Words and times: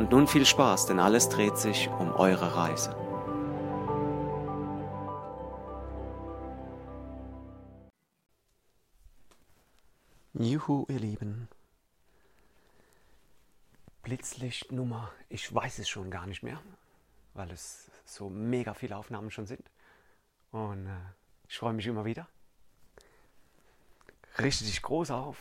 Und 0.00 0.12
nun 0.12 0.26
viel 0.26 0.46
Spaß, 0.46 0.86
denn 0.86 0.98
alles 0.98 1.28
dreht 1.28 1.58
sich 1.58 1.90
um 1.90 2.10
eure 2.12 2.56
Reise. 2.56 2.96
Juhu, 10.32 10.86
ihr 10.88 11.00
Lieben. 11.00 11.50
Blitzlichtnummer, 14.02 15.12
ich 15.28 15.54
weiß 15.54 15.78
es 15.80 15.90
schon 15.90 16.10
gar 16.10 16.26
nicht 16.26 16.42
mehr, 16.42 16.62
weil 17.34 17.50
es 17.50 17.90
so 18.06 18.30
mega 18.30 18.72
viele 18.72 18.96
Aufnahmen 18.96 19.30
schon 19.30 19.44
sind. 19.44 19.70
Und 20.50 20.86
äh, 20.86 20.96
ich 21.46 21.58
freue 21.58 21.74
mich 21.74 21.86
immer 21.86 22.06
wieder. 22.06 22.26
Richte 24.38 24.64
dich 24.64 24.80
groß 24.80 25.10
auf 25.10 25.36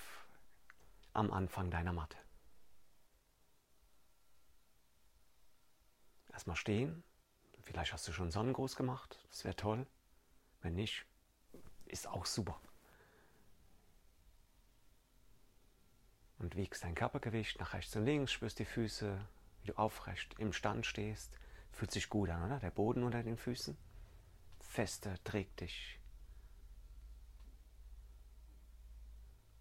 am 1.13 1.31
Anfang 1.31 1.71
deiner 1.71 1.93
Matte. 1.93 2.17
Erstmal 6.39 6.55
stehen. 6.55 7.03
Vielleicht 7.63 7.91
hast 7.91 8.07
du 8.07 8.13
schon 8.13 8.31
Sonnengruß 8.31 8.77
gemacht. 8.77 9.19
Das 9.27 9.43
wäre 9.43 9.57
toll. 9.57 9.85
Wenn 10.61 10.73
nicht, 10.73 11.05
ist 11.85 12.07
auch 12.07 12.25
super. 12.25 12.61
Und 16.37 16.55
wiegst 16.55 16.85
dein 16.85 16.95
Körpergewicht 16.95 17.59
nach 17.59 17.73
rechts 17.73 17.93
und 17.97 18.05
links, 18.05 18.31
spürst 18.31 18.57
die 18.57 18.63
Füße, 18.63 19.19
wie 19.59 19.67
du 19.67 19.77
aufrecht 19.77 20.33
im 20.39 20.53
Stand 20.53 20.85
stehst. 20.85 21.37
Fühlt 21.73 21.91
sich 21.91 22.07
gut 22.07 22.29
an, 22.29 22.45
oder? 22.45 22.61
Der 22.61 22.71
Boden 22.71 23.03
unter 23.03 23.21
den 23.21 23.35
Füßen. 23.35 23.75
Feste 24.61 25.21
trägt 25.25 25.59
dich. 25.59 25.99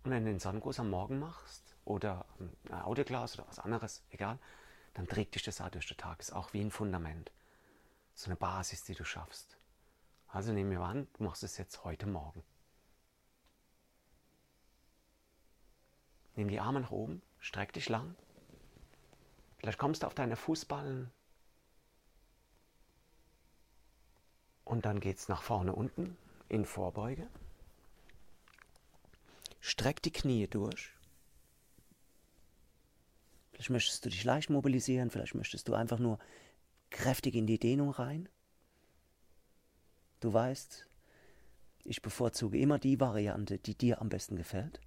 Und 0.05 0.12
wenn 0.12 0.25
du 0.25 0.31
den 0.31 0.39
Sonnengruß 0.39 0.79
am 0.79 0.91
Morgen 0.91 1.19
machst 1.19 1.75
oder 1.84 2.25
ein 2.71 2.83
Autoglas 2.83 3.37
oder 3.37 3.49
was 3.49 3.59
anderes, 3.59 4.05
egal, 4.11 4.39
dann 4.98 5.06
trägt 5.06 5.36
dich 5.36 5.44
das 5.44 5.60
auch 5.60 5.68
durch 5.68 5.86
den 5.86 5.96
Tag. 5.96 6.18
Ist 6.18 6.32
auch 6.32 6.52
wie 6.52 6.60
ein 6.60 6.72
Fundament. 6.72 7.30
So 8.16 8.27
eine 8.27 8.34
Basis, 8.34 8.82
die 8.82 8.96
du 8.96 9.04
schaffst. 9.04 9.56
Also 10.27 10.52
nehmen 10.52 10.72
wir 10.72 10.80
an, 10.80 11.06
du 11.16 11.22
machst 11.22 11.44
es 11.44 11.56
jetzt 11.56 11.84
heute 11.84 12.06
Morgen. 12.06 12.42
Nimm 16.34 16.48
die 16.48 16.58
Arme 16.58 16.80
nach 16.80 16.91
oben, 16.91 17.22
streck 17.38 17.72
dich 17.72 17.88
lang. 17.88 18.16
Vielleicht 19.58 19.78
kommst 19.78 20.02
du 20.02 20.08
auf 20.08 20.14
deine 20.14 20.34
Fußballen. 20.34 21.12
Und 24.64 24.84
dann 24.84 24.98
geht 24.98 25.19
es 25.19 25.28
nach 25.28 25.42
vorne 25.42 25.76
unten 25.76 26.16
in 26.48 26.64
Vorbeuge. 26.64 27.28
Streck 29.60 30.02
die 30.02 30.12
Knie 30.12 30.48
durch. 30.48 30.92
Vielleicht 33.59 33.70
möchtest 33.70 34.05
du 34.05 34.09
dich 34.09 34.23
leicht 34.23 34.50
mobilisieren, 34.50 35.10
vielleicht 35.10 35.34
möchtest 35.34 35.66
du 35.66 35.75
einfach 35.75 35.99
nur 35.99 36.21
kräftig 36.91 37.34
in 37.34 37.49
die 37.49 37.59
Dehnung 37.59 37.91
rein. 37.91 38.28
Du 40.21 40.32
weißt, 40.32 40.87
ich 41.82 42.00
bevorzuge 42.00 42.56
immer 42.56 42.78
die 42.78 43.00
Variante, 43.00 43.59
die 43.59 43.75
dir 43.75 44.00
am 44.00 44.10
besten 44.10 44.37
gefällt. 44.37 44.81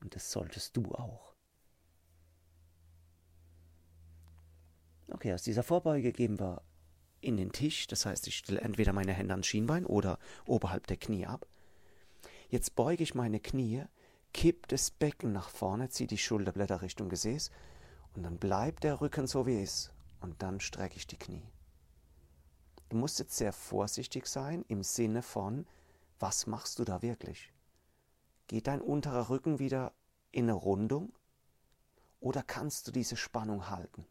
Und 0.00 0.14
das 0.14 0.32
solltest 0.32 0.74
du 0.74 0.90
auch. 0.94 1.34
Okay, 5.10 5.34
aus 5.34 5.42
dieser 5.42 5.62
Vorbeuge 5.62 6.12
geben 6.12 6.40
wir 6.40 6.62
in 7.20 7.36
den 7.36 7.52
Tisch. 7.52 7.86
Das 7.88 8.06
heißt, 8.06 8.26
ich 8.26 8.38
stelle 8.38 8.62
entweder 8.62 8.94
meine 8.94 9.12
Hände 9.12 9.34
ans 9.34 9.46
Schienbein 9.46 9.84
oder 9.84 10.18
oberhalb 10.46 10.86
der 10.86 10.96
Knie 10.96 11.26
ab. 11.26 11.46
Jetzt 12.48 12.74
beuge 12.74 13.02
ich 13.02 13.14
meine 13.14 13.38
Knie 13.38 13.84
kipp 14.32 14.68
das 14.68 14.90
Becken 14.90 15.32
nach 15.32 15.48
vorne, 15.48 15.88
zieh 15.88 16.06
die 16.06 16.18
Schulterblätter 16.18 16.82
Richtung 16.82 17.08
Gesäß 17.08 17.50
und 18.14 18.22
dann 18.22 18.38
bleibt 18.38 18.84
der 18.84 19.00
Rücken 19.00 19.26
so 19.26 19.46
wie 19.46 19.62
ist 19.62 19.92
und 20.20 20.42
dann 20.42 20.60
strecke 20.60 20.96
ich 20.96 21.06
die 21.06 21.18
Knie. 21.18 21.48
Du 22.88 22.96
musst 22.96 23.18
jetzt 23.18 23.36
sehr 23.36 23.52
vorsichtig 23.52 24.26
sein 24.26 24.64
im 24.68 24.82
Sinne 24.82 25.22
von, 25.22 25.66
was 26.18 26.46
machst 26.46 26.78
du 26.78 26.84
da 26.84 27.02
wirklich? 27.02 27.52
Geht 28.46 28.66
dein 28.66 28.80
unterer 28.80 29.30
Rücken 29.30 29.58
wieder 29.58 29.92
in 30.32 30.44
eine 30.44 30.54
Rundung 30.54 31.12
oder 32.18 32.42
kannst 32.42 32.88
du 32.88 32.92
diese 32.92 33.16
Spannung 33.16 33.70
halten 33.70 34.06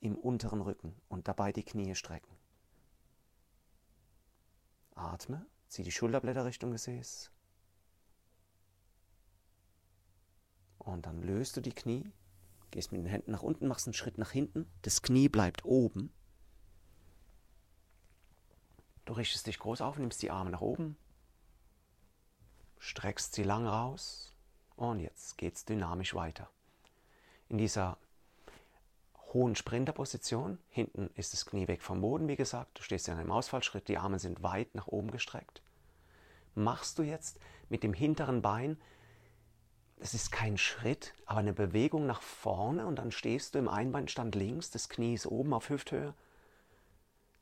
im 0.00 0.16
unteren 0.16 0.60
Rücken 0.60 0.94
und 1.08 1.28
dabei 1.28 1.52
die 1.52 1.64
Knie 1.64 1.94
strecken? 1.94 2.36
Atme, 4.94 5.44
zieh 5.68 5.82
die 5.82 5.90
Schulterblätter 5.90 6.44
Richtung 6.44 6.70
Gesäß 6.70 7.33
Und 10.84 11.06
dann 11.06 11.22
löst 11.22 11.56
du 11.56 11.60
die 11.60 11.72
Knie, 11.72 12.10
gehst 12.70 12.92
mit 12.92 13.00
den 13.00 13.06
Händen 13.06 13.32
nach 13.32 13.42
unten, 13.42 13.66
machst 13.66 13.86
einen 13.86 13.94
Schritt 13.94 14.18
nach 14.18 14.30
hinten, 14.30 14.70
das 14.82 15.02
Knie 15.02 15.28
bleibt 15.28 15.64
oben. 15.64 16.12
Du 19.04 19.14
richtest 19.14 19.46
dich 19.46 19.58
groß 19.58 19.80
auf, 19.80 19.98
nimmst 19.98 20.22
die 20.22 20.30
Arme 20.30 20.50
nach 20.50 20.60
oben, 20.60 20.96
streckst 22.78 23.34
sie 23.34 23.42
lang 23.42 23.66
raus 23.66 24.34
und 24.76 25.00
jetzt 25.00 25.38
geht 25.38 25.56
es 25.56 25.64
dynamisch 25.64 26.14
weiter. 26.14 26.48
In 27.48 27.58
dieser 27.58 27.98
hohen 29.32 29.56
Sprinterposition, 29.56 30.58
hinten 30.68 31.10
ist 31.14 31.32
das 31.32 31.44
Knie 31.44 31.68
weg 31.68 31.82
vom 31.82 32.00
Boden, 32.00 32.28
wie 32.28 32.36
gesagt, 32.36 32.78
du 32.78 32.82
stehst 32.82 33.08
in 33.08 33.14
einem 33.14 33.32
Ausfallschritt, 33.32 33.88
die 33.88 33.98
Arme 33.98 34.18
sind 34.18 34.42
weit 34.42 34.74
nach 34.74 34.86
oben 34.86 35.10
gestreckt. 35.10 35.62
Machst 36.54 36.98
du 36.98 37.02
jetzt 37.02 37.38
mit 37.68 37.82
dem 37.82 37.92
hinteren 37.92 38.42
Bein 38.42 38.80
es 40.04 40.12
ist 40.12 40.30
kein 40.30 40.58
Schritt, 40.58 41.14
aber 41.24 41.40
eine 41.40 41.54
Bewegung 41.54 42.04
nach 42.04 42.20
vorne 42.20 42.84
und 42.86 42.96
dann 42.96 43.10
stehst 43.10 43.54
du 43.54 43.58
im 43.58 43.68
Einbeinstand 43.68 44.34
links, 44.34 44.70
das 44.70 44.90
Knie 44.90 45.14
ist 45.14 45.24
oben 45.24 45.54
auf 45.54 45.70
Hüfthöhe, 45.70 46.12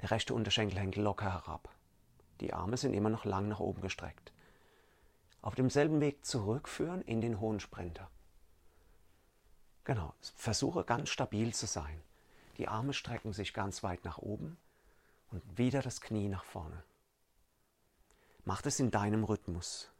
der 0.01 0.13
rechte 0.13 0.33
Unterschenkel 0.33 0.79
hängt 0.79 0.95
locker 0.95 1.33
herab. 1.33 1.69
Die 2.41 2.55
Arme 2.55 2.77
sind 2.77 2.95
immer 2.95 3.11
noch 3.11 3.25
lang 3.25 3.49
nach 3.49 3.59
oben 3.59 3.81
gestreckt. 3.83 4.33
Auf 5.41 5.57
demselben 5.57 6.01
Weg 6.01 6.25
zurückführen 6.25 7.03
in 7.03 7.21
den 7.21 7.41
hohen 7.41 7.59
Sprinter. 7.59 8.09
Genau, 9.83 10.15
versuche 10.21 10.85
ganz 10.85 11.09
stabil 11.09 11.53
zu 11.53 11.67
sein. 11.67 12.01
Die 12.59 12.69
Arme 12.69 12.93
strecken 12.93 13.33
sich 13.33 13.55
ganz 13.55 13.83
weit 13.83 14.05
nach 14.05 14.19
oben 14.19 14.57
und 15.33 15.43
wieder 15.59 15.83
das 15.83 16.01
Knie 16.01 16.29
nach 16.29 16.45
vorne. 16.45 16.85
Mach 18.45 18.63
das 18.63 18.79
in 18.79 18.93
deinem 18.93 19.25
Rhythmus. 19.25 19.92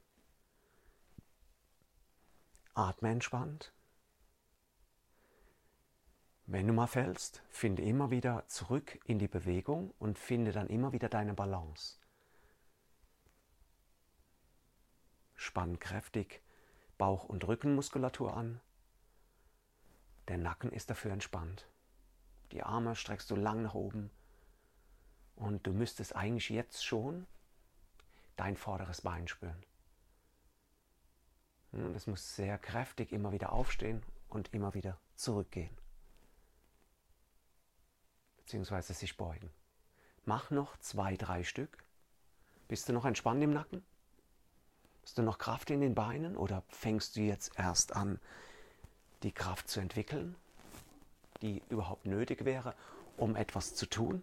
Atme 2.75 3.11
entspannt. 3.11 3.75
Wenn 6.47 6.67
du 6.67 6.73
mal 6.73 6.87
fällst, 6.87 7.43
finde 7.51 7.83
immer 7.83 8.11
wieder 8.11 8.49
zurück 8.49 8.99
in 9.05 9.19
die 9.19 9.29
Bewegung 9.29 9.93
und 9.99 10.19
finde 10.19 10.53
dann 10.53 10.69
immer 10.69 10.93
wieder 10.93 11.11
deine 11.11 11.35
Balance. 11.35 11.99
Spann 15.35 15.79
kräftig 15.79 16.43
Bauch- 16.97 17.25
und 17.25 17.47
Rückenmuskulatur 17.47 18.35
an. 18.35 18.61
Der 20.29 20.39
Nacken 20.39 20.73
ist 20.73 20.89
dafür 20.89 21.13
entspannt. 21.13 21.69
Die 22.53 22.63
Arme 22.63 22.97
streckst 22.97 23.31
du 23.31 23.37
lang 23.37 23.63
nach 23.63 23.75
oben 23.75 24.11
und 25.37 25.67
du 25.67 25.73
müsstest 25.73 26.17
eigentlich 26.17 26.49
jetzt 26.49 26.85
schon 26.85 27.27
dein 28.37 28.57
vorderes 28.57 29.03
Bein 29.03 29.29
spüren. 29.29 29.63
Und 31.73 31.97
es 31.97 32.07
muss 32.07 32.37
sehr 32.37 32.59
kräftig 32.59 33.13
immer 33.13 33.33
wieder 33.33 33.53
aufstehen 33.53 34.03
und 34.29 34.53
immer 34.53 34.75
wieder 34.75 34.99
zurückgehen. 35.17 35.75
Beziehungsweise 38.37 38.93
sich 38.93 39.17
beugen. 39.17 39.51
Mach 40.25 40.51
noch 40.51 40.77
zwei, 40.79 41.17
drei 41.17 41.43
Stück. 41.43 41.83
Bist 42.69 42.89
du 42.89 42.93
noch 42.93 43.05
entspannt 43.05 43.43
im 43.43 43.53
Nacken? 43.53 43.83
Hast 45.03 45.19
du 45.19 45.23
noch 45.23 45.39
Kraft 45.39 45.71
in 45.71 45.81
den 45.81 45.95
Beinen 45.95 46.37
oder 46.37 46.63
fängst 46.69 47.17
du 47.17 47.21
jetzt 47.21 47.59
erst 47.59 47.97
an, 47.97 48.21
die 49.23 49.33
Kraft 49.33 49.69
zu 49.69 49.81
entwickeln, 49.81 50.37
die 51.41 51.63
überhaupt 51.71 52.07
nötig 52.07 52.45
wäre, 52.45 52.75
um 53.17 53.35
etwas 53.35 53.75
zu 53.75 53.87
tun? 53.87 54.23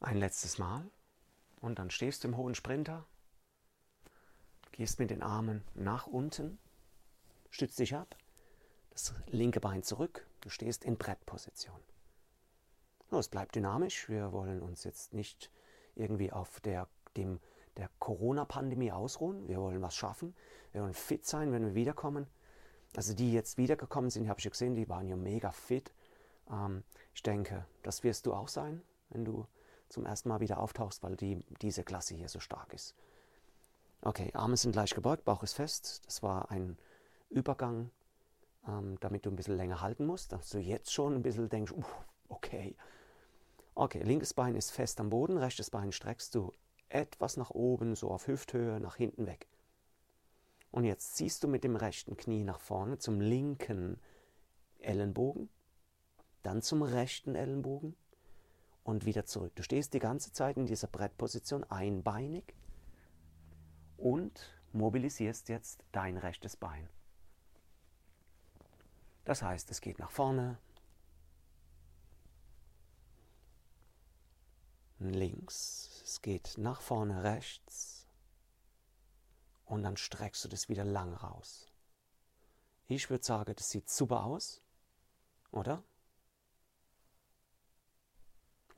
Ein 0.00 0.18
letztes 0.18 0.58
Mal 0.58 0.84
und 1.60 1.78
dann 1.78 1.90
stehst 1.90 2.24
du 2.24 2.28
im 2.28 2.36
hohen 2.36 2.54
Sprinter 2.54 3.06
Gehst 4.80 4.98
mit 4.98 5.10
den 5.10 5.22
Armen 5.22 5.62
nach 5.74 6.06
unten, 6.06 6.58
stützt 7.50 7.78
dich 7.78 7.94
ab. 7.94 8.16
Das 8.88 9.12
linke 9.26 9.60
Bein 9.60 9.82
zurück. 9.82 10.26
Du 10.40 10.48
stehst 10.48 10.86
in 10.86 10.96
Brettposition. 10.96 11.78
Es 13.10 13.28
bleibt 13.28 13.54
dynamisch. 13.54 14.08
Wir 14.08 14.32
wollen 14.32 14.62
uns 14.62 14.84
jetzt 14.84 15.12
nicht 15.12 15.50
irgendwie 15.96 16.32
auf 16.32 16.60
der, 16.60 16.88
der 17.14 17.90
Corona-Pandemie 17.98 18.90
ausruhen. 18.90 19.46
Wir 19.48 19.60
wollen 19.60 19.82
was 19.82 19.94
schaffen. 19.94 20.34
Wir 20.72 20.80
wollen 20.80 20.94
fit 20.94 21.26
sein, 21.26 21.52
wenn 21.52 21.66
wir 21.66 21.74
wiederkommen. 21.74 22.26
Also 22.96 23.12
die 23.12 23.34
jetzt 23.34 23.58
wiedergekommen 23.58 24.08
sind, 24.08 24.30
habe 24.30 24.40
ich 24.40 24.48
gesehen, 24.48 24.76
die 24.76 24.88
waren 24.88 25.08
ja 25.08 25.16
mega 25.16 25.52
fit. 25.52 25.92
Ähm, 26.50 26.84
ich 27.12 27.22
denke, 27.22 27.66
das 27.82 28.02
wirst 28.02 28.24
du 28.24 28.32
auch 28.32 28.48
sein, 28.48 28.80
wenn 29.10 29.26
du 29.26 29.46
zum 29.90 30.06
ersten 30.06 30.30
Mal 30.30 30.40
wieder 30.40 30.58
auftauchst, 30.58 31.02
weil 31.02 31.16
die, 31.16 31.44
diese 31.60 31.84
Klasse 31.84 32.14
hier 32.14 32.30
so 32.30 32.40
stark 32.40 32.72
ist. 32.72 32.94
Okay, 34.02 34.30
Arme 34.32 34.56
sind 34.56 34.74
leicht 34.74 34.94
gebeugt, 34.94 35.24
Bauch 35.24 35.42
ist 35.42 35.52
fest. 35.52 36.02
Das 36.06 36.22
war 36.22 36.50
ein 36.50 36.78
Übergang, 37.28 37.90
ähm, 38.66 38.98
damit 39.00 39.26
du 39.26 39.30
ein 39.30 39.36
bisschen 39.36 39.56
länger 39.56 39.82
halten 39.82 40.06
musst, 40.06 40.32
dass 40.32 40.48
du 40.48 40.58
jetzt 40.58 40.92
schon 40.92 41.14
ein 41.14 41.22
bisschen 41.22 41.48
denkst, 41.48 41.72
uh, 41.72 41.84
okay. 42.28 42.76
Okay, 43.74 44.02
linkes 44.02 44.34
Bein 44.34 44.56
ist 44.56 44.70
fest 44.70 45.00
am 45.00 45.10
Boden, 45.10 45.36
rechtes 45.36 45.70
Bein 45.70 45.92
streckst 45.92 46.34
du 46.34 46.52
etwas 46.88 47.36
nach 47.36 47.50
oben, 47.50 47.94
so 47.94 48.10
auf 48.10 48.26
Hüfthöhe, 48.26 48.80
nach 48.80 48.96
hinten 48.96 49.26
weg. 49.26 49.46
Und 50.70 50.84
jetzt 50.84 51.16
ziehst 51.16 51.44
du 51.44 51.48
mit 51.48 51.62
dem 51.62 51.76
rechten 51.76 52.16
Knie 52.16 52.44
nach 52.44 52.60
vorne 52.60 52.98
zum 52.98 53.20
linken 53.20 54.00
Ellenbogen, 54.78 55.48
dann 56.42 56.62
zum 56.62 56.82
rechten 56.82 57.34
Ellenbogen 57.34 57.96
und 58.82 59.04
wieder 59.04 59.26
zurück. 59.26 59.52
Du 59.56 59.62
stehst 59.62 59.94
die 59.94 59.98
ganze 59.98 60.32
Zeit 60.32 60.56
in 60.56 60.66
dieser 60.66 60.88
Brettposition 60.88 61.64
einbeinig 61.64 62.54
und 64.00 64.50
mobilisierst 64.72 65.48
jetzt 65.48 65.84
dein 65.92 66.16
rechtes 66.16 66.56
Bein. 66.56 66.88
Das 69.24 69.42
heißt, 69.42 69.70
es 69.70 69.80
geht 69.80 69.98
nach 69.98 70.10
vorne, 70.10 70.58
links, 74.98 76.02
es 76.04 76.20
geht 76.22 76.54
nach 76.56 76.80
vorne 76.80 77.22
rechts 77.22 78.06
und 79.66 79.82
dann 79.82 79.96
streckst 79.96 80.44
du 80.44 80.48
das 80.48 80.68
wieder 80.68 80.84
lang 80.84 81.14
raus. 81.14 81.70
Ich 82.88 83.08
würde 83.08 83.24
sagen, 83.24 83.54
das 83.54 83.70
sieht 83.70 83.88
super 83.88 84.24
aus, 84.24 84.60
oder? 85.52 85.84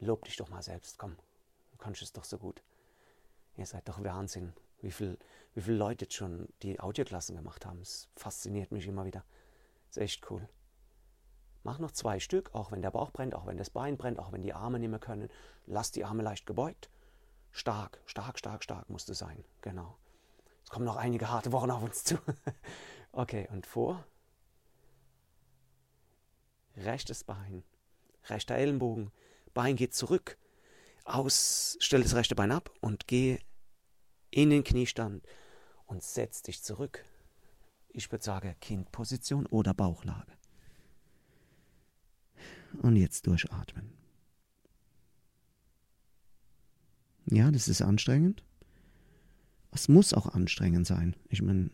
Lob 0.00 0.24
dich 0.24 0.36
doch 0.36 0.48
mal 0.48 0.62
selbst, 0.62 0.98
komm, 0.98 1.16
du 1.70 1.78
kannst 1.78 2.02
es 2.02 2.12
doch 2.12 2.24
so 2.24 2.36
gut. 2.36 2.62
Ihr 3.56 3.66
seid 3.66 3.88
doch 3.88 4.02
Wahnsinn, 4.02 4.52
wie 4.82 4.90
viele 4.90 5.18
wie 5.54 5.60
viel 5.60 5.74
Leute 5.74 6.04
jetzt 6.04 6.14
schon 6.14 6.48
die 6.62 6.80
Audioklassen 6.80 7.36
gemacht 7.36 7.66
haben. 7.66 7.80
Es 7.80 8.08
fasziniert 8.16 8.72
mich 8.72 8.86
immer 8.86 9.04
wieder. 9.04 9.24
Ist 9.90 9.98
echt 9.98 10.30
cool. 10.30 10.48
Mach 11.62 11.78
noch 11.78 11.92
zwei 11.92 12.18
Stück, 12.18 12.54
auch 12.54 12.72
wenn 12.72 12.82
der 12.82 12.90
Bauch 12.90 13.12
brennt, 13.12 13.34
auch 13.34 13.46
wenn 13.46 13.56
das 13.56 13.70
Bein 13.70 13.96
brennt, 13.96 14.18
auch 14.18 14.32
wenn 14.32 14.42
die 14.42 14.54
Arme 14.54 14.78
nicht 14.78 14.88
mehr 14.88 14.98
können. 14.98 15.28
Lass 15.66 15.92
die 15.92 16.04
Arme 16.04 16.22
leicht 16.22 16.46
gebeugt. 16.46 16.90
Stark, 17.52 18.00
stark, 18.06 18.38
stark, 18.38 18.64
stark 18.64 18.88
musst 18.88 19.08
du 19.08 19.14
sein. 19.14 19.44
Genau. 19.60 19.96
Es 20.64 20.70
kommen 20.70 20.86
noch 20.86 20.96
einige 20.96 21.30
harte 21.30 21.52
Wochen 21.52 21.70
auf 21.70 21.82
uns 21.82 22.02
zu. 22.02 22.18
okay, 23.12 23.48
und 23.52 23.66
vor. 23.66 24.04
Rechtes 26.76 27.22
Bein, 27.22 27.62
rechter 28.30 28.54
Ellenbogen, 28.54 29.12
Bein 29.52 29.76
geht 29.76 29.94
zurück. 29.94 30.38
Aus, 31.04 31.76
stell 31.80 32.02
das 32.02 32.14
rechte 32.14 32.34
Bein 32.34 32.50
ab 32.50 32.70
und 32.80 33.06
geh 33.06 33.38
in 34.32 34.50
den 34.50 34.64
Kniestand 34.64 35.24
und 35.86 36.02
setz 36.02 36.42
dich 36.42 36.62
zurück. 36.62 37.04
Ich 37.90 38.10
würde 38.10 38.24
sagen 38.24 38.56
Kindposition 38.60 39.46
oder 39.46 39.74
Bauchlage. 39.74 40.32
Und 42.80 42.96
jetzt 42.96 43.26
durchatmen. 43.26 43.92
Ja, 47.26 47.50
das 47.50 47.68
ist 47.68 47.82
anstrengend. 47.82 48.42
Es 49.70 49.88
muss 49.88 50.12
auch 50.12 50.26
anstrengend 50.26 50.86
sein. 50.86 51.14
Ich 51.28 51.42
meine, 51.42 51.70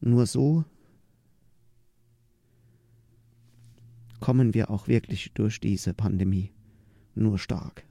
nur 0.00 0.26
so 0.26 0.64
kommen 4.20 4.54
wir 4.54 4.70
auch 4.70 4.86
wirklich 4.86 5.32
durch 5.34 5.60
diese 5.60 5.94
Pandemie. 5.94 6.52
Nur 7.14 7.38
stark. 7.38 7.84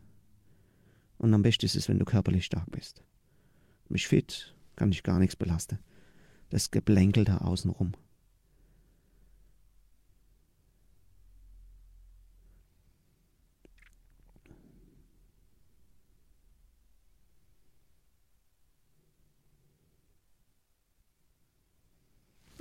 Und 1.18 1.34
am 1.34 1.42
besten 1.42 1.66
ist 1.66 1.76
es, 1.76 1.90
wenn 1.90 2.00
du 2.00 2.06
körperlich 2.06 2.46
stark 2.46 2.72
bist. 2.72 3.04
Mich 3.90 4.08
fit, 4.08 4.56
kann 4.76 4.92
ich 4.92 5.02
gar 5.02 5.18
nichts 5.18 5.36
belasten. 5.36 5.80
Das 6.52 6.70
Geplänkel 6.70 7.26
da 7.26 7.40
außenrum. 7.40 7.94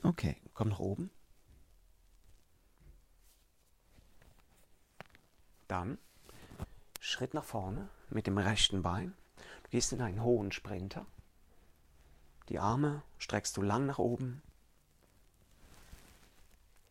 Okay, 0.02 0.36
komm 0.54 0.68
nach 0.68 0.78
oben. 0.78 1.10
Dann 5.66 5.98
Schritt 7.00 7.34
nach 7.34 7.44
vorne 7.44 7.90
mit 8.08 8.26
dem 8.26 8.38
rechten 8.38 8.80
Bein. 8.80 9.14
Du 9.64 9.70
gehst 9.70 9.92
in 9.92 10.00
einen 10.00 10.22
hohen 10.22 10.50
Sprinter. 10.52 11.04
Die 12.48 12.58
Arme 12.58 13.02
streckst 13.18 13.56
du 13.56 13.62
lang 13.62 13.86
nach 13.86 13.98
oben. 13.98 14.42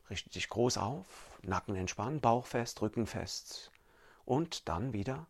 Richte 0.10 0.30
dich 0.30 0.50
groß 0.50 0.78
auf, 0.78 1.40
Nacken 1.42 1.76
entspannen, 1.76 2.22
Bauch 2.22 2.46
fest, 2.46 2.82
Rücken 2.82 3.08
fest. 3.08 3.72
Und 4.26 4.70
dann 4.70 4.94
wieder 4.94 5.26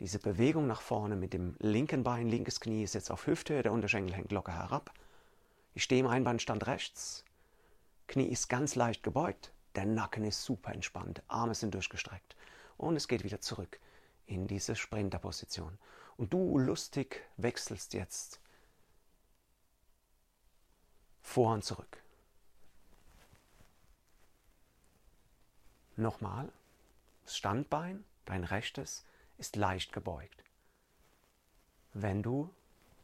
diese 0.00 0.18
Bewegung 0.18 0.66
nach 0.66 0.80
vorne 0.80 1.14
mit 1.14 1.32
dem 1.32 1.54
linken 1.60 2.02
Bein, 2.02 2.28
linkes 2.28 2.58
Knie 2.58 2.82
ist 2.82 2.94
jetzt 2.94 3.10
auf 3.10 3.26
Hüfthöhe, 3.26 3.62
der 3.62 3.72
Unterschenkel 3.72 4.16
hängt 4.16 4.32
locker 4.32 4.52
herab. 4.52 4.92
Ich 5.74 5.84
stehe 5.84 6.00
im 6.00 6.08
Einbandstand 6.08 6.66
rechts, 6.66 7.24
Knie 8.08 8.26
ist 8.26 8.48
ganz 8.48 8.74
leicht 8.74 9.04
gebeugt, 9.04 9.52
der 9.76 9.86
Nacken 9.86 10.24
ist 10.24 10.42
super 10.42 10.72
entspannt, 10.72 11.22
Arme 11.28 11.54
sind 11.54 11.74
durchgestreckt 11.74 12.36
und 12.76 12.96
es 12.96 13.08
geht 13.08 13.22
wieder 13.22 13.40
zurück 13.40 13.78
in 14.26 14.48
diese 14.48 14.74
Sprinterposition. 14.74 15.78
Und 16.16 16.32
du 16.32 16.58
lustig 16.58 17.22
wechselst 17.36 17.94
jetzt 17.94 18.41
vor 21.22 21.54
und 21.54 21.64
zurück. 21.64 22.02
Nochmal, 25.96 26.52
das 27.24 27.36
Standbein, 27.36 28.04
dein 28.24 28.44
rechtes, 28.44 29.04
ist 29.38 29.56
leicht 29.56 29.92
gebeugt, 29.92 30.44
wenn 31.92 32.22
du 32.22 32.54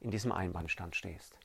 in 0.00 0.10
diesem 0.10 0.32
Einbandstand 0.32 0.96
stehst. 0.96 1.37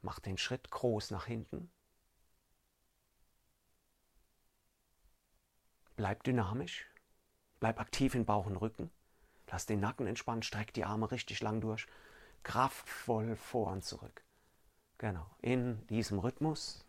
Mach 0.00 0.18
den 0.18 0.38
Schritt 0.38 0.70
groß 0.70 1.10
nach 1.10 1.26
hinten 1.26 1.70
Bleib 5.96 6.24
dynamisch, 6.24 6.86
bleib 7.60 7.78
aktiv 7.78 8.14
in 8.14 8.24
Bauch 8.24 8.46
und 8.46 8.56
Rücken, 8.56 8.90
lass 9.48 9.66
den 9.66 9.80
Nacken 9.80 10.06
entspannen, 10.06 10.42
streck 10.42 10.72
die 10.72 10.84
Arme 10.84 11.10
richtig 11.10 11.40
lang 11.42 11.60
durch, 11.60 11.86
kraftvoll 12.42 13.36
vor 13.36 13.72
und 13.72 13.84
zurück. 13.84 14.22
Genau, 14.98 15.26
in 15.40 15.84
diesem 15.88 16.18
Rhythmus, 16.18 16.84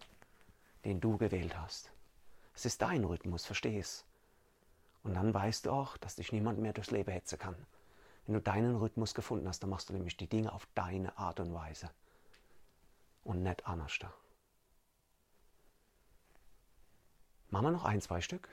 den 0.86 1.02
du 1.02 1.18
gewählt 1.18 1.58
hast. 1.58 1.92
Es 2.54 2.66
ist 2.66 2.82
dein 2.82 3.04
Rhythmus, 3.04 3.46
versteh. 3.46 3.84
Und 5.04 5.16
dann 5.16 5.34
weißt 5.34 5.66
du 5.66 5.72
auch, 5.72 5.98
dass 5.98 6.16
dich 6.16 6.32
niemand 6.32 6.60
mehr 6.60 6.74
durchs 6.74 6.92
Leben 6.92 7.12
hetzen 7.12 7.40
kann. 7.40 7.56
Wenn 8.26 8.36
du 8.36 8.42
deinen 8.42 8.76
Rhythmus 8.76 9.14
gefunden 9.14 9.48
hast, 9.48 9.62
dann 9.64 9.70
machst 9.70 9.90
du 9.90 9.94
nämlich 9.94 10.16
die 10.16 10.28
Dinge 10.28 10.54
auf 10.54 10.68
deine 10.76 11.18
Art 11.18 11.40
und 11.40 11.54
Weise. 11.54 11.90
Und 13.24 13.44
nicht 13.44 13.66
anders 13.68 13.98
da. 14.00 14.14
Machen 17.50 17.66
wir 17.66 17.72
noch 17.72 17.86
ein, 17.86 18.02
zwei 18.02 18.22
Stück. 18.22 18.50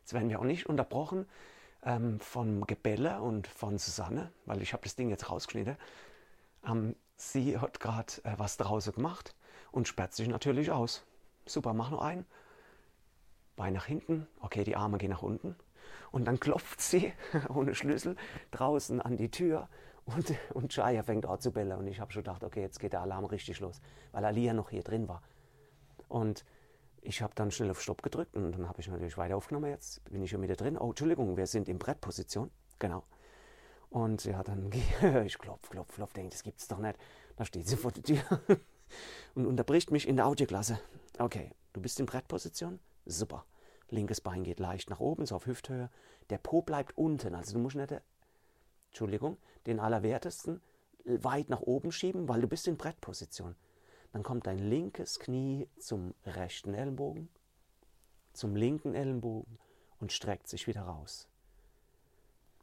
Jetzt 0.00 0.12
werden 0.12 0.28
wir 0.28 0.38
auch 0.38 0.44
nicht 0.44 0.66
unterbrochen 0.66 1.26
ähm, 1.84 2.20
von 2.20 2.66
Gebelle 2.66 3.20
und 3.20 3.46
von 3.46 3.78
Susanne, 3.78 4.32
weil 4.46 4.62
ich 4.62 4.72
habe 4.72 4.82
das 4.82 4.96
Ding 4.96 5.10
jetzt 5.10 5.30
rausgeschnitten. 5.30 5.76
Ähm, 6.66 6.96
sie 7.16 7.58
hat 7.58 7.80
gerade 7.80 8.12
äh, 8.24 8.34
was 8.36 8.56
draußen 8.56 8.92
gemacht 8.94 9.34
und 9.72 9.88
sperrt 9.88 10.14
sich 10.14 10.28
natürlich 10.28 10.70
aus. 10.70 11.04
Super, 11.46 11.74
mach 11.74 11.90
noch 11.90 12.02
einen. 12.02 12.26
Bein 13.56 13.74
nach 13.74 13.86
hinten, 13.86 14.26
okay, 14.40 14.64
die 14.64 14.76
Arme 14.76 14.98
gehen 14.98 15.10
nach 15.10 15.22
unten. 15.22 15.54
Und 16.10 16.24
dann 16.24 16.40
klopft 16.40 16.80
sie 16.80 17.12
ohne 17.48 17.74
Schlüssel 17.74 18.16
draußen 18.50 19.00
an 19.00 19.16
die 19.16 19.30
Tür 19.30 19.68
und, 20.06 20.34
und 20.52 20.72
Shaya 20.72 21.02
fängt 21.02 21.26
an 21.26 21.40
zu 21.40 21.52
bellen. 21.52 21.78
Und 21.78 21.86
ich 21.86 22.00
habe 22.00 22.12
schon 22.12 22.22
gedacht, 22.22 22.44
okay, 22.44 22.60
jetzt 22.60 22.78
geht 22.78 22.92
der 22.92 23.02
Alarm 23.02 23.24
richtig 23.24 23.60
los, 23.60 23.80
weil 24.12 24.24
Alia 24.24 24.52
noch 24.52 24.70
hier 24.70 24.82
drin 24.82 25.08
war. 25.08 25.22
Und 26.08 26.44
ich 27.04 27.22
habe 27.22 27.34
dann 27.34 27.50
schnell 27.50 27.70
auf 27.70 27.80
Stopp 27.80 28.02
gedrückt 28.02 28.34
und 28.34 28.52
dann 28.52 28.68
habe 28.68 28.80
ich 28.80 28.88
natürlich 28.88 29.18
weiter 29.18 29.36
aufgenommen. 29.36 29.70
Jetzt 29.70 30.02
bin 30.04 30.22
ich 30.22 30.30
schon 30.30 30.42
wieder 30.42 30.56
drin. 30.56 30.78
Oh, 30.78 30.88
Entschuldigung, 30.88 31.36
wir 31.36 31.46
sind 31.46 31.68
in 31.68 31.78
Brettposition. 31.78 32.50
Genau. 32.78 33.04
Und 33.90 34.24
ja, 34.24 34.42
dann 34.42 34.70
gehe 35.00 35.24
ich 35.24 35.38
klopf, 35.38 35.68
klopf, 35.68 35.94
klopf, 35.94 36.12
denke, 36.14 36.30
das 36.30 36.42
gibt's 36.42 36.66
doch 36.66 36.78
nicht. 36.78 36.98
Da 37.36 37.44
steht 37.44 37.68
sie 37.68 37.76
vor 37.76 37.92
der 37.92 38.02
Tür 38.02 38.22
und 39.34 39.46
unterbricht 39.46 39.90
mich 39.90 40.08
in 40.08 40.16
der 40.16 40.26
Audioklasse. 40.26 40.80
Okay, 41.18 41.52
du 41.74 41.80
bist 41.80 42.00
in 42.00 42.06
Brettposition? 42.06 42.80
Super. 43.04 43.44
Linkes 43.90 44.20
Bein 44.20 44.42
geht 44.42 44.58
leicht 44.58 44.88
nach 44.88 45.00
oben, 45.00 45.26
so 45.26 45.36
auf 45.36 45.46
Hüfthöhe. 45.46 45.90
Der 46.30 46.38
Po 46.38 46.62
bleibt 46.62 46.96
unten, 46.96 47.34
also 47.34 47.52
du 47.52 47.58
musst 47.58 47.76
nicht, 47.76 47.94
Entschuldigung, 48.88 49.36
den 49.66 49.78
Allerwertesten 49.78 50.62
weit 51.04 51.50
nach 51.50 51.60
oben 51.60 51.92
schieben, 51.92 52.28
weil 52.28 52.40
du 52.40 52.48
bist 52.48 52.66
in 52.66 52.78
Brettposition. 52.78 53.56
Dann 54.14 54.22
kommt 54.22 54.46
dein 54.46 54.58
linkes 54.58 55.18
Knie 55.18 55.68
zum 55.76 56.14
rechten 56.24 56.72
Ellenbogen, 56.72 57.28
zum 58.32 58.54
linken 58.54 58.94
Ellenbogen 58.94 59.58
und 59.98 60.12
streckt 60.12 60.46
sich 60.46 60.68
wieder 60.68 60.82
raus. 60.82 61.26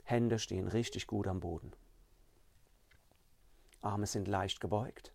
Hände 0.03 0.39
stehen 0.39 0.69
richtig 0.69 1.07
gut 1.07 1.27
am 1.27 1.41
Boden. 1.41 1.73
Arme 3.81 4.07
sind 4.07 4.29
leicht 4.29 4.61
gebeugt. 4.61 5.11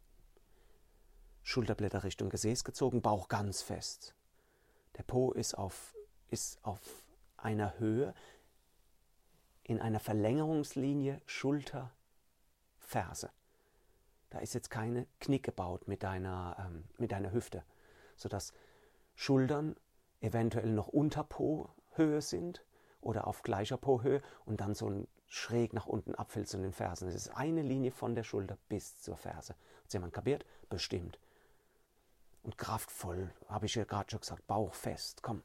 Schulterblätter 1.43 2.05
Richtung 2.05 2.29
Gesäß 2.29 2.65
gezogen, 2.65 3.01
Bauch 3.01 3.29
ganz 3.29 3.63
fest. 3.63 4.15
Der 4.99 5.05
Po 5.05 5.33
ist 5.33 5.55
auf, 5.55 5.97
ist 6.29 6.63
auf 6.63 7.03
einer 7.39 7.79
Höhe, 7.79 8.13
in 9.63 9.81
einer 9.81 10.01
Verlängerungslinie 10.01 11.23
Schulter, 11.25 11.93
Ferse. 12.79 13.31
Da 14.31 14.39
ist 14.39 14.55
jetzt 14.55 14.71
keine 14.71 15.07
Knick 15.21 15.45
gebaut 15.45 15.89
mit 15.89 16.03
deiner, 16.03 16.57
ähm, 16.59 16.85
mit 16.99 17.13
deiner 17.13 17.33
Hüfte, 17.33 17.63
sodass 18.17 18.53
Schultern 19.15 19.77
eventuell 20.21 20.71
noch 20.71 20.89
unter 20.89 21.25
Po-Höhe 21.25 22.21
sind 22.21 22.65
oder 23.01 23.27
auf 23.27 23.43
gleicher 23.43 23.77
Po-Höhe 23.77 24.23
und 24.45 24.61
dann 24.61 24.75
so 24.75 24.91
ein 24.91 25.09
schräg 25.29 25.73
nach 25.73 25.87
unten 25.87 26.15
abfällt 26.15 26.49
zu 26.49 26.59
den 26.59 26.73
Fersen. 26.73 27.09
Es 27.09 27.15
ist 27.15 27.29
eine 27.29 27.63
Linie 27.63 27.91
von 27.91 28.15
der 28.15 28.25
Schulter 28.25 28.59
bis 28.69 29.01
zur 29.01 29.17
Ferse. 29.17 29.55
Hat 29.85 29.93
jemand 29.93 30.13
kapiert? 30.13 30.45
Bestimmt. 30.69 31.19
Und 32.43 32.59
kraftvoll, 32.59 33.33
habe 33.49 33.67
ich 33.67 33.75
ja 33.75 33.85
gerade 33.85 34.11
schon 34.11 34.21
gesagt, 34.21 34.47
Bauch 34.47 34.75
fest. 34.75 35.23
Komm, 35.23 35.43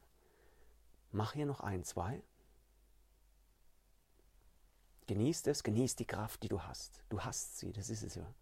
mach 1.10 1.32
hier 1.32 1.46
noch 1.46 1.60
ein, 1.60 1.84
zwei. 1.84 2.22
Genießt 5.08 5.48
es, 5.48 5.64
genießt 5.64 5.98
die 5.98 6.06
Kraft, 6.06 6.42
die 6.42 6.48
du 6.48 6.62
hast. 6.62 7.02
Du 7.08 7.20
hast 7.20 7.58
sie, 7.58 7.72
das 7.72 7.90
ist 7.90 8.04
es 8.04 8.14
ja. 8.14 8.32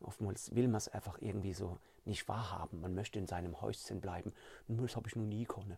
Oftmals 0.00 0.54
will 0.54 0.68
man 0.68 0.76
es 0.76 0.88
einfach 0.88 1.18
irgendwie 1.20 1.52
so 1.52 1.78
nicht 2.04 2.28
wahrhaben. 2.28 2.80
Man 2.80 2.94
möchte 2.94 3.18
in 3.18 3.26
seinem 3.26 3.60
Häuschen 3.60 4.00
bleiben. 4.00 4.32
Das 4.68 4.96
habe 4.96 5.08
ich 5.08 5.16
noch 5.16 5.24
nie 5.24 5.44
können. 5.44 5.76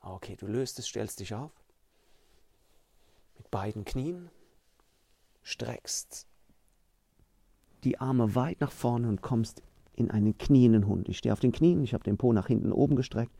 Ah, 0.00 0.14
okay, 0.14 0.36
du 0.36 0.46
löst 0.46 0.78
es, 0.78 0.86
stellst 0.86 1.20
dich 1.20 1.34
auf. 1.34 1.52
Mit 3.36 3.50
beiden 3.50 3.84
Knien. 3.84 4.30
Streckst 5.42 6.26
die 7.86 8.00
Arme 8.00 8.34
weit 8.34 8.60
nach 8.60 8.72
vorne 8.72 9.08
und 9.08 9.22
kommst 9.22 9.62
in 9.94 10.10
einen 10.10 10.36
knienden 10.36 10.86
Hund. 10.86 11.08
Ich 11.08 11.18
stehe 11.18 11.32
auf 11.32 11.40
den 11.40 11.52
Knien, 11.52 11.82
ich 11.84 11.94
habe 11.94 12.04
den 12.04 12.18
Po 12.18 12.32
nach 12.32 12.48
hinten 12.48 12.72
oben 12.72 12.96
gestreckt. 12.96 13.32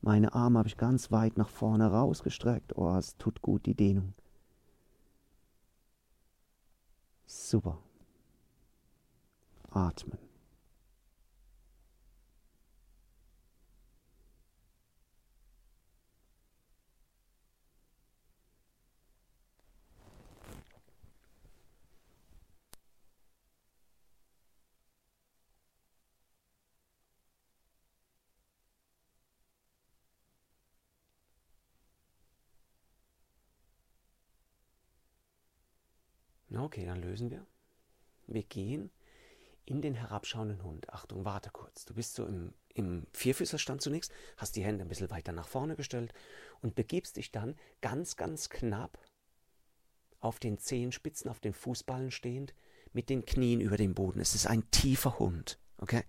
Meine 0.00 0.34
Arme 0.34 0.58
habe 0.58 0.68
ich 0.68 0.76
ganz 0.76 1.12
weit 1.12 1.38
nach 1.38 1.48
vorne 1.48 1.88
rausgestreckt. 1.88 2.76
Oh, 2.76 2.96
es 2.96 3.16
tut 3.18 3.40
gut, 3.40 3.64
die 3.66 3.74
Dehnung. 3.74 4.14
Super. 7.34 7.78
Atmen. 9.70 10.18
Okay, 36.62 36.86
dann 36.86 37.02
lösen 37.02 37.32
wir. 37.32 37.44
Wir 38.28 38.44
gehen 38.44 38.92
in 39.64 39.82
den 39.82 39.94
herabschauenden 39.94 40.62
Hund. 40.62 40.88
Achtung, 40.90 41.24
warte 41.24 41.50
kurz. 41.50 41.84
Du 41.84 41.94
bist 41.94 42.14
so 42.14 42.24
im, 42.24 42.54
im 42.72 43.04
Vierfüßerstand 43.12 43.82
zunächst, 43.82 44.12
hast 44.36 44.54
die 44.54 44.62
Hände 44.62 44.84
ein 44.84 44.88
bisschen 44.88 45.10
weiter 45.10 45.32
nach 45.32 45.48
vorne 45.48 45.74
gestellt 45.74 46.14
und 46.60 46.76
begibst 46.76 47.16
dich 47.16 47.32
dann 47.32 47.56
ganz, 47.80 48.16
ganz 48.16 48.48
knapp 48.48 48.96
auf 50.20 50.38
den 50.38 50.56
Zehenspitzen, 50.56 51.28
auf 51.28 51.40
den 51.40 51.52
Fußballen 51.52 52.12
stehend, 52.12 52.54
mit 52.92 53.10
den 53.10 53.24
Knien 53.24 53.60
über 53.60 53.76
dem 53.76 53.94
Boden. 53.94 54.20
Es 54.20 54.36
ist 54.36 54.46
ein 54.46 54.70
tiefer 54.70 55.18
Hund. 55.18 55.58
Okay? 55.78 56.04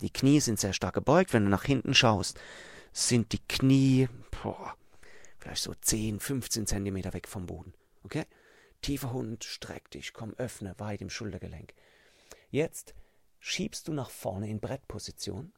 Die 0.00 0.10
Knie 0.10 0.40
sind 0.40 0.58
sehr 0.58 0.72
stark 0.72 0.94
gebeugt. 0.94 1.34
Wenn 1.34 1.44
du 1.44 1.50
nach 1.50 1.64
hinten 1.64 1.92
schaust, 1.92 2.40
sind 2.94 3.34
die 3.34 3.46
Knie 3.48 4.08
boah, 4.42 4.74
vielleicht 5.40 5.62
so 5.62 5.74
10, 5.74 6.20
15 6.20 6.66
Zentimeter 6.66 7.12
weg 7.12 7.28
vom 7.28 7.44
Boden. 7.44 7.74
Okay? 8.02 8.24
Tiefer 8.82 9.12
Hund, 9.12 9.44
streck 9.44 9.92
dich, 9.92 10.12
komm, 10.12 10.34
öffne 10.34 10.74
weit 10.78 11.00
im 11.02 11.08
Schultergelenk. 11.08 11.72
Jetzt 12.50 12.94
schiebst 13.38 13.86
du 13.86 13.92
nach 13.92 14.10
vorne 14.10 14.50
in 14.50 14.58
Brettposition, 14.58 15.52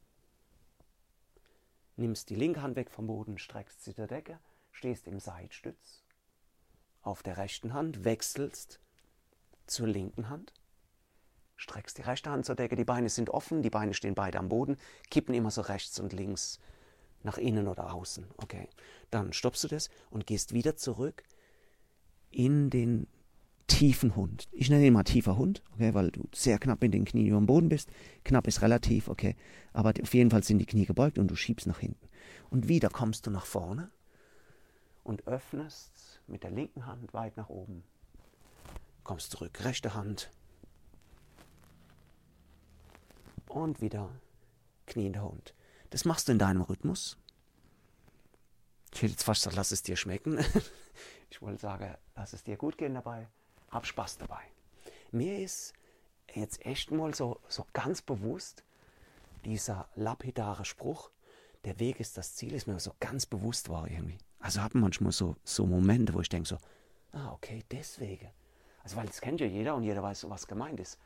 nimmst 1.95 2.29
die 2.29 2.35
linke 2.35 2.61
Hand 2.61 2.75
weg 2.75 2.91
vom 2.91 3.07
Boden, 3.07 3.39
streckst 3.39 3.83
sie 3.83 3.95
der 3.95 4.05
Decke, 4.05 4.39
stehst 4.71 5.07
im 5.07 5.19
Seitstütz, 5.19 6.03
auf 7.01 7.23
der 7.23 7.37
rechten 7.37 7.73
Hand, 7.73 8.03
wechselst 8.03 8.79
zur 9.65 9.87
linken 9.87 10.29
Hand, 10.29 10.53
streckst 11.55 11.97
die 11.97 12.03
rechte 12.03 12.29
Hand 12.29 12.45
zur 12.45 12.55
Decke, 12.55 12.75
die 12.75 12.85
Beine 12.85 13.09
sind 13.09 13.31
offen, 13.31 13.63
die 13.63 13.71
Beine 13.71 13.95
stehen 13.95 14.13
beide 14.13 14.37
am 14.37 14.49
Boden, 14.49 14.77
kippen 15.09 15.33
immer 15.33 15.49
so 15.49 15.61
rechts 15.61 15.99
und 15.99 16.13
links 16.13 16.59
nach 17.23 17.39
innen 17.39 17.67
oder 17.67 17.91
außen. 17.91 18.27
Okay, 18.37 18.69
dann 19.09 19.33
stoppst 19.33 19.63
du 19.63 19.67
das 19.67 19.89
und 20.11 20.27
gehst 20.27 20.53
wieder 20.53 20.75
zurück 20.75 21.23
in 22.29 22.69
den 22.69 23.07
tiefen 23.67 24.15
Hund. 24.15 24.47
Ich 24.51 24.69
nenne 24.69 24.85
ihn 24.85 24.93
mal 24.93 25.03
tiefer 25.03 25.37
Hund, 25.37 25.63
okay, 25.73 25.93
weil 25.93 26.11
du 26.11 26.27
sehr 26.33 26.59
knapp 26.59 26.81
mit 26.81 26.93
den 26.93 27.05
Knien 27.05 27.27
über 27.27 27.37
dem 27.37 27.47
Boden 27.47 27.69
bist. 27.69 27.89
Knapp 28.23 28.47
ist 28.47 28.61
relativ, 28.61 29.07
okay. 29.07 29.35
Aber 29.73 29.93
auf 30.01 30.13
jeden 30.13 30.29
Fall 30.29 30.43
sind 30.43 30.59
die 30.59 30.65
Knie 30.65 30.85
gebeugt 30.85 31.17
und 31.17 31.27
du 31.27 31.35
schiebst 31.35 31.67
nach 31.67 31.79
hinten. 31.79 32.07
Und 32.49 32.67
wieder 32.67 32.89
kommst 32.89 33.25
du 33.25 33.31
nach 33.31 33.45
vorne 33.45 33.91
und 35.03 35.27
öffnest 35.27 36.21
mit 36.27 36.43
der 36.43 36.51
linken 36.51 36.85
Hand 36.85 37.13
weit 37.13 37.37
nach 37.37 37.49
oben. 37.49 37.83
Kommst 39.03 39.31
zurück, 39.31 39.63
rechte 39.63 39.93
Hand. 39.93 40.31
Und 43.47 43.81
wieder 43.81 44.09
kniender 44.85 45.23
Hund. 45.23 45.53
Das 45.89 46.05
machst 46.05 46.27
du 46.27 46.31
in 46.31 46.39
deinem 46.39 46.61
Rhythmus. 46.61 47.17
Ich 48.93 49.01
hätte 49.01 49.11
jetzt 49.11 49.23
fast 49.23 49.41
gesagt, 49.41 49.55
lass 49.55 49.71
es 49.71 49.83
dir 49.83 49.95
schmecken. 49.95 50.39
ich 51.29 51.41
wollte 51.41 51.61
sagen, 51.61 51.95
lass 52.15 52.33
es 52.33 52.43
dir 52.43 52.57
gut 52.57 52.77
gehen 52.77 52.93
dabei 52.93 53.27
hab 53.75 53.85
Spaß 53.85 54.17
dabei. 54.17 54.41
Mir 55.11 55.39
ist 55.39 55.73
jetzt 56.33 56.65
echt 56.65 56.91
mal 56.91 57.13
so, 57.13 57.39
so 57.47 57.65
ganz 57.73 58.01
bewusst 58.01 58.63
dieser 59.43 59.87
lapidare 59.95 60.65
Spruch, 60.65 61.11
der 61.65 61.79
Weg 61.79 61.99
ist 61.99 62.17
das 62.17 62.35
Ziel, 62.35 62.53
ist 62.53 62.67
mir 62.67 62.79
so 62.79 62.93
ganz 62.99 63.25
bewusst 63.25 63.69
war 63.69 63.87
irgendwie. 63.89 64.17
Also 64.39 64.61
habe 64.61 64.77
manchmal 64.77 65.11
so, 65.11 65.35
so 65.43 65.65
Momente, 65.65 66.13
wo 66.13 66.21
ich 66.21 66.29
denke 66.29 66.47
so, 66.47 66.57
ah, 67.11 67.31
okay, 67.33 67.63
deswegen. 67.71 68.29
Also 68.83 68.97
weil 68.97 69.07
das 69.07 69.21
kennt 69.21 69.39
ja 69.39 69.47
jeder 69.47 69.75
und 69.75 69.83
jeder 69.83 70.03
weiß, 70.03 70.29
was 70.29 70.47
gemeint 70.47 70.79
ist. 70.79 70.99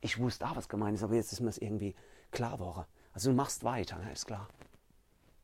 Ich 0.00 0.18
wusste 0.18 0.46
auch, 0.46 0.56
was 0.56 0.68
gemeint 0.68 0.96
ist, 0.96 1.02
aber 1.02 1.14
jetzt 1.14 1.32
ist 1.32 1.40
mir 1.40 1.46
das 1.46 1.58
irgendwie 1.58 1.94
klar 2.30 2.52
geworden. 2.52 2.86
Also 3.12 3.30
du 3.30 3.36
machst 3.36 3.64
weiter, 3.64 3.98
ne? 3.98 4.12
ist 4.12 4.26
klar. 4.26 4.48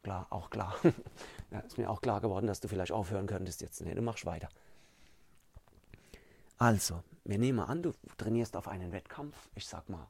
Klar, 0.02 0.26
auch 0.30 0.50
klar. 0.50 0.74
ja, 1.50 1.58
ist 1.60 1.78
mir 1.78 1.90
auch 1.90 2.00
klar 2.00 2.20
geworden, 2.20 2.46
dass 2.46 2.60
du 2.60 2.68
vielleicht 2.68 2.92
aufhören 2.92 3.26
könntest 3.26 3.60
jetzt. 3.60 3.82
Ne, 3.82 3.94
du 3.94 4.02
machst 4.02 4.24
weiter. 4.24 4.48
Also, 6.58 7.02
wir 7.24 7.38
nehmen 7.38 7.60
an, 7.60 7.82
du 7.82 7.92
trainierst 8.16 8.56
auf 8.56 8.68
einen 8.68 8.92
Wettkampf. 8.92 9.36
Ich 9.54 9.66
sag 9.66 9.88
mal, 9.88 10.08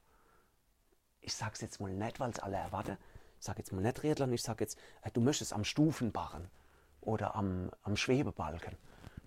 ich 1.20 1.34
sag's 1.34 1.60
jetzt 1.60 1.80
mal 1.80 1.92
nicht, 1.92 2.20
weil 2.20 2.30
es 2.30 2.38
alle 2.38 2.56
erwarten. 2.56 2.96
Ich 3.38 3.44
sag 3.44 3.58
jetzt 3.58 3.72
mal 3.72 3.80
nicht 3.82 3.96
Triathlon, 3.96 4.32
ich 4.32 4.42
sag 4.42 4.60
jetzt, 4.60 4.78
äh, 5.02 5.10
du 5.10 5.20
möchtest 5.20 5.52
am 5.52 5.64
Stufenbarren 5.64 6.48
oder 7.00 7.34
am, 7.34 7.70
am 7.82 7.96
Schwebebalken, 7.96 8.76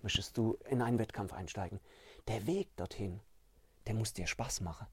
möchtest 0.02 0.36
du 0.36 0.58
in 0.68 0.82
einen 0.82 0.98
Wettkampf 0.98 1.32
einsteigen. 1.32 1.78
Der 2.26 2.46
Weg 2.46 2.74
dorthin, 2.76 3.20
der 3.86 3.94
muss 3.94 4.12
dir 4.12 4.26
Spaß 4.26 4.62
machen. 4.62 4.86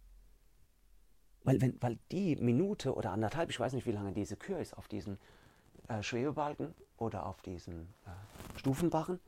Weil, 1.44 1.62
wenn, 1.62 1.82
weil 1.82 1.98
die 2.12 2.36
Minute 2.36 2.94
oder 2.94 3.12
anderthalb, 3.12 3.50
ich 3.50 3.60
weiß 3.60 3.72
nicht, 3.74 3.86
wie 3.86 3.92
lange 3.92 4.12
diese 4.12 4.36
Kür 4.36 4.60
ist 4.60 4.78
auf 4.78 4.90
diesen 4.90 5.18
äh, 5.88 6.04
Schwebebalken 6.04 6.76
oder 6.98 7.26
auf 7.26 7.42
diesen 7.42 7.94
äh, 8.06 8.60
Stufenbarren, 8.60 9.20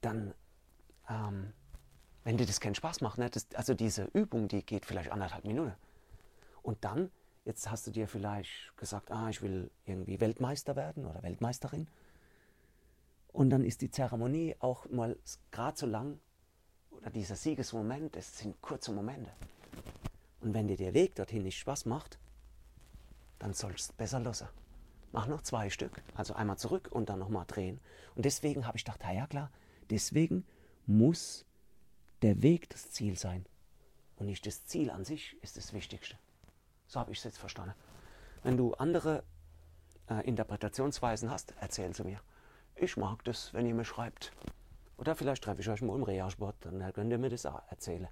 dann 0.00 0.34
ähm, 1.08 1.52
wenn 2.24 2.38
dir 2.38 2.46
das 2.46 2.60
keinen 2.60 2.74
Spaß 2.74 3.02
macht, 3.02 3.18
ne? 3.18 3.30
Das, 3.30 3.46
also 3.54 3.74
diese 3.74 4.04
Übung, 4.14 4.48
die 4.48 4.64
geht 4.64 4.86
vielleicht 4.86 5.12
anderthalb 5.12 5.44
Minuten. 5.44 5.74
Und 6.62 6.82
dann, 6.84 7.10
jetzt 7.44 7.70
hast 7.70 7.86
du 7.86 7.90
dir 7.90 8.08
vielleicht 8.08 8.76
gesagt, 8.76 9.10
ah, 9.10 9.28
ich 9.28 9.42
will 9.42 9.70
irgendwie 9.84 10.20
Weltmeister 10.20 10.74
werden 10.74 11.04
oder 11.04 11.22
Weltmeisterin. 11.22 11.86
Und 13.32 13.50
dann 13.50 13.64
ist 13.64 13.82
die 13.82 13.90
Zeremonie 13.90 14.56
auch 14.60 14.88
mal 14.88 15.18
gerade 15.50 15.76
so 15.76 15.86
lang, 15.86 16.18
oder 16.90 17.10
dieser 17.10 17.36
Siegesmoment, 17.36 18.16
es 18.16 18.38
sind 18.38 18.60
kurze 18.62 18.92
Momente. 18.92 19.30
Und 20.40 20.54
wenn 20.54 20.68
dir 20.68 20.76
der 20.76 20.94
Weg 20.94 21.14
dorthin 21.16 21.42
nicht 21.42 21.58
Spaß 21.58 21.84
macht, 21.84 22.18
dann 23.38 23.52
sollst 23.52 23.90
du 23.90 23.94
besser 23.96 24.20
lassen. 24.20 24.48
Mach 25.12 25.26
noch 25.26 25.42
zwei 25.42 25.68
Stück, 25.68 26.02
also 26.14 26.34
einmal 26.34 26.56
zurück 26.56 26.88
und 26.90 27.08
dann 27.08 27.18
nochmal 27.18 27.44
drehen. 27.46 27.80
Und 28.14 28.24
deswegen 28.24 28.66
habe 28.66 28.78
ich 28.78 28.84
gedacht, 28.84 29.00
ja 29.12 29.26
klar, 29.26 29.50
deswegen 29.90 30.46
muss 30.86 31.44
der 32.24 32.42
Weg 32.42 32.70
das 32.70 32.90
Ziel 32.90 33.18
sein. 33.18 33.44
Und 34.16 34.26
nicht 34.26 34.46
das 34.46 34.64
Ziel 34.64 34.90
an 34.90 35.04
sich 35.04 35.36
ist 35.42 35.58
das 35.58 35.74
Wichtigste. 35.74 36.16
So 36.86 36.98
habe 36.98 37.12
ich 37.12 37.18
es 37.18 37.24
jetzt 37.24 37.36
verstanden. 37.36 37.74
Wenn 38.42 38.56
du 38.56 38.72
andere 38.74 39.24
äh, 40.08 40.26
Interpretationsweisen 40.26 41.30
hast, 41.30 41.54
erzähl 41.60 41.94
sie 41.94 42.04
mir. 42.04 42.20
Ich 42.76 42.96
mag 42.96 43.22
das, 43.24 43.52
wenn 43.52 43.66
ihr 43.66 43.74
mir 43.74 43.84
schreibt. 43.84 44.32
Oder 44.96 45.14
vielleicht 45.14 45.44
treffe 45.44 45.60
ich 45.60 45.68
euch 45.68 45.82
mal 45.82 45.96
im 45.96 46.02
Reha-Sport, 46.02 46.56
dann 46.62 46.92
könnt 46.94 47.10
ihr 47.10 47.18
mir 47.18 47.28
das 47.28 47.44
auch 47.44 47.60
erzählen. 47.68 48.08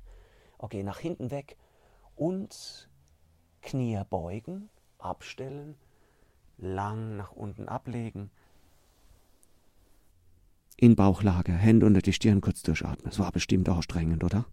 Okay, 0.58 0.82
nach 0.82 0.98
hinten 0.98 1.30
weg 1.30 1.56
und 2.14 2.90
Knie 3.62 4.02
beugen, 4.10 4.68
abstellen, 4.98 5.78
lang 6.58 7.16
nach 7.16 7.32
unten 7.32 7.66
ablegen. 7.66 8.30
In 10.76 10.96
Bauchlage, 10.96 11.52
Hände 11.52 11.86
unter 11.86 12.00
die 12.00 12.12
Stirn 12.12 12.40
kurz 12.40 12.62
durchatmen. 12.62 13.04
Das 13.04 13.18
war 13.18 13.30
bestimmt 13.30 13.68
auch 13.68 13.82
strengend, 13.82 14.24
oder? 14.24 14.46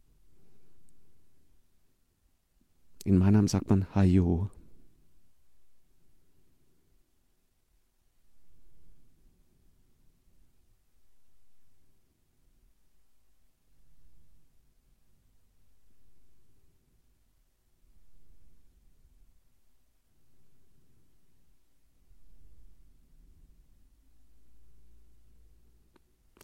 In 3.03 3.17
meinem 3.17 3.47
sagt 3.47 3.69
man 3.69 3.87
Hayo. 3.95 4.49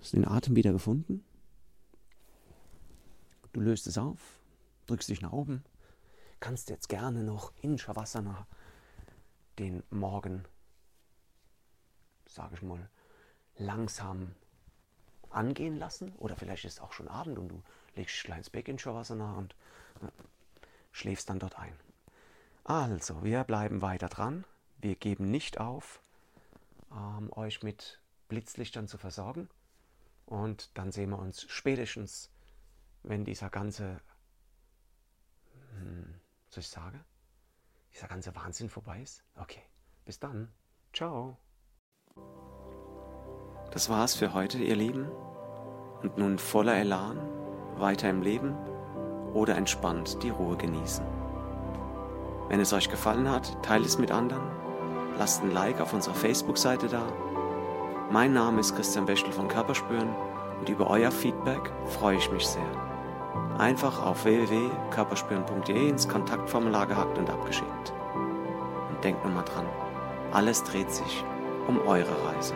Hast 0.05 0.13
den 0.13 0.27
Atem 0.27 0.55
wieder 0.55 0.71
gefunden? 0.71 1.25
Du 3.53 3.59
löst 3.59 3.88
es 3.88 3.97
auf, 3.97 4.39
drückst 4.85 5.09
dich 5.09 5.19
nach 5.19 5.31
oben, 5.31 5.63
kannst 6.39 6.69
jetzt 6.69 6.89
gerne 6.89 7.24
noch 7.24 7.51
in 7.63 7.79
Shavasana 7.79 8.45
den 9.57 9.81
Morgen, 9.89 10.43
sage 12.27 12.53
ich 12.53 12.62
mal, 12.62 12.88
langsam 13.57 14.35
angehen 15.31 15.75
lassen. 15.75 16.13
Oder 16.17 16.35
vielleicht 16.35 16.65
ist 16.65 16.74
es 16.74 16.81
auch 16.81 16.93
schon 16.93 17.07
Abend 17.07 17.39
und 17.39 17.47
du 17.47 17.63
legst 17.95 18.25
kleines 18.25 18.51
Beck 18.51 18.67
in 18.67 18.77
Shavasana 18.77 19.33
und 19.33 19.55
äh, 20.03 20.07
schläfst 20.91 21.31
dann 21.31 21.39
dort 21.39 21.57
ein. 21.57 21.74
Also, 22.63 23.24
wir 23.24 23.43
bleiben 23.43 23.81
weiter 23.81 24.09
dran. 24.09 24.43
Wir 24.77 24.97
geben 24.97 25.31
nicht 25.31 25.59
auf, 25.59 26.00
ähm, 26.91 27.33
euch 27.33 27.63
mit 27.63 28.00
Blitzlichtern 28.27 28.88
zu 28.88 29.00
versorgen. 29.00 29.50
Und 30.25 30.77
dann 30.77 30.91
sehen 30.91 31.12
wir 31.12 31.20
uns 31.20 31.44
spätestens, 31.50 32.32
wenn 33.03 33.25
dieser 33.25 33.50
ganze, 33.50 34.01
hm, 35.77 36.20
soll 36.50 36.62
ich 36.62 36.70
sagen, 36.70 37.03
dieser 37.94 38.08
ganze 38.08 38.36
Wahnsinn 38.36 38.70
vorbei 38.70 39.01
ist. 39.01 39.24
Okay, 39.36 39.62
bis 40.03 40.20
dann. 40.20 40.51
Ciao. 40.94 41.38
Das 43.72 43.90
war's 43.90 44.16
für 44.16 44.33
heute, 44.33 44.57
ihr 44.57 44.75
Lieben. 44.75 45.07
Und 46.01 46.18
nun 46.18 46.40
voller 46.40 46.75
Elan, 46.75 47.18
weiter 47.77 48.09
im 48.09 48.22
Leben 48.22 48.55
oder 49.33 49.55
entspannt 49.55 50.22
die 50.24 50.29
Ruhe 50.29 50.57
genießen. 50.57 51.05
Wenn 52.48 52.59
es 52.59 52.74
euch 52.74 52.90
gefallen 52.90 53.29
hat, 53.29 53.61
teilt 53.64 53.85
es 53.85 53.98
mit 53.98 54.11
anderen, 54.11 54.44
lasst 55.18 55.42
ein 55.42 55.51
Like 55.51 55.81
auf 55.81 55.94
unserer 55.94 56.16
Facebook-Seite 56.16 56.88
da 56.88 57.11
mein 58.11 58.33
Name 58.33 58.59
ist 58.59 58.75
Christian 58.75 59.07
Wäschel 59.07 59.31
von 59.31 59.48
Körperspüren 59.48 60.09
und 60.59 60.70
über 60.70 60.89
euer 60.89 61.11
Feedback 61.11 61.72
freue 61.85 62.18
ich 62.18 62.31
mich 62.31 62.46
sehr. 62.46 62.61
Einfach 63.57 64.05
auf 64.05 64.25
www.körperspüren.de 64.25 65.89
ins 65.89 66.07
Kontaktformular 66.07 66.87
gehackt 66.87 67.18
und 67.18 67.29
abgeschickt. 67.29 67.94
Und 68.89 69.03
denkt 69.03 69.24
nur 69.24 69.33
mal 69.33 69.44
dran, 69.44 69.65
alles 70.31 70.63
dreht 70.63 70.91
sich 70.91 71.24
um 71.68 71.79
eure 71.79 72.15
Reise. 72.25 72.53